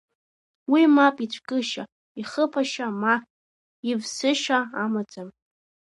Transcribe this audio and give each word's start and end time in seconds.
Уи 0.71 0.81
мап 0.95 1.17
ицәкышьа, 1.25 1.83
ихыԥашьа, 2.21 2.87
ма 3.01 3.13
ивсышьа 3.91 4.59
амаӡам. 4.83 5.29